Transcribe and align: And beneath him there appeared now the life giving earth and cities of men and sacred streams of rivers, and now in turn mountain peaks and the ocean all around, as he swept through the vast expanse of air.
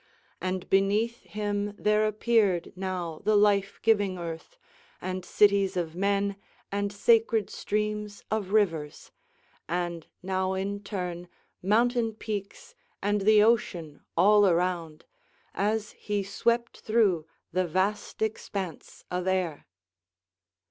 And 0.41 0.67
beneath 0.67 1.17
him 1.21 1.75
there 1.77 2.07
appeared 2.07 2.73
now 2.75 3.21
the 3.23 3.35
life 3.35 3.79
giving 3.83 4.17
earth 4.17 4.57
and 4.99 5.23
cities 5.23 5.77
of 5.77 5.95
men 5.95 6.37
and 6.71 6.91
sacred 6.91 7.51
streams 7.51 8.23
of 8.31 8.51
rivers, 8.51 9.11
and 9.69 10.07
now 10.23 10.53
in 10.53 10.79
turn 10.81 11.27
mountain 11.61 12.13
peaks 12.15 12.73
and 13.03 13.21
the 13.21 13.43
ocean 13.43 14.01
all 14.17 14.47
around, 14.47 15.05
as 15.53 15.91
he 15.91 16.23
swept 16.23 16.79
through 16.79 17.27
the 17.53 17.67
vast 17.67 18.23
expanse 18.23 19.05
of 19.11 19.27
air. 19.27 19.67